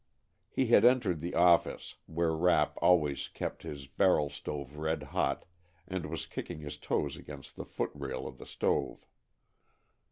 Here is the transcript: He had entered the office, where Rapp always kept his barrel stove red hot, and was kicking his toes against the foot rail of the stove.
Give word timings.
He 0.49 0.65
had 0.65 0.83
entered 0.83 1.21
the 1.21 1.35
office, 1.35 1.97
where 2.07 2.35
Rapp 2.35 2.75
always 2.81 3.27
kept 3.27 3.61
his 3.61 3.85
barrel 3.85 4.31
stove 4.31 4.77
red 4.77 5.03
hot, 5.13 5.45
and 5.87 6.07
was 6.07 6.25
kicking 6.25 6.57
his 6.61 6.77
toes 6.79 7.17
against 7.17 7.55
the 7.55 7.65
foot 7.65 7.91
rail 7.93 8.25
of 8.25 8.39
the 8.39 8.47
stove. 8.47 9.05